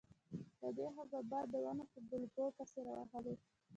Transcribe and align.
له 0.61 0.69
دې 0.77 0.85
خوا 0.93 1.03
به 1.11 1.19
باد 1.31 1.45
د 1.53 1.55
ونو 1.63 1.83
په 1.91 1.99
بلګو 2.09 2.45
پسې 2.57 2.79
راوهلې. 2.87 3.35